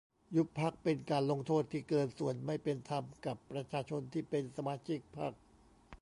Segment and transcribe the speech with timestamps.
[0.35, 5.33] ยุบพรรคเป็นการลงโทษที่เกินส่วน ไม่เป็นธรรมกับประชาชนที่เป็นสมาชิกพรรค